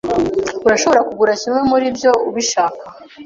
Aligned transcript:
Urashobora 0.65 1.01
kugura 1.07 1.33
kimwe 1.41 1.59
muribyo 1.69 2.11
ubishaka. 2.29 2.83